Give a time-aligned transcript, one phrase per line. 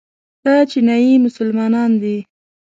[0.43, 2.17] دا چیچنیایي مسلمانان دي.